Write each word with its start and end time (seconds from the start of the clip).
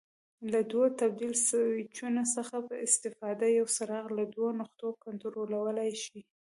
له 0.51 0.59
دوو 0.71 0.85
تبدیل 1.01 1.33
سویچونو 1.49 2.23
څخه 2.35 2.55
په 2.67 2.75
استفاده 2.87 3.45
یو 3.57 3.65
څراغ 3.75 4.05
له 4.17 4.23
دوو 4.33 4.47
نقطو 4.61 4.87
کنټرولولای 5.03 5.91
شي. 6.03 6.19